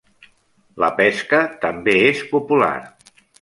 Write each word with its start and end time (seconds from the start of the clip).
La 0.83 0.89
pesca 1.01 1.41
també 1.67 1.93
és 2.07 2.25
popular. 2.33 2.73